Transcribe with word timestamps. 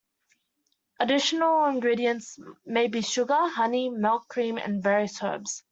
Additional 0.99 1.65
ingredients 1.65 2.39
may 2.65 2.87
be 2.87 3.03
sugar, 3.03 3.49
honey, 3.49 3.91
milk, 3.91 4.27
cream, 4.27 4.57
and 4.57 4.81
various 4.81 5.21
herbs. 5.21 5.61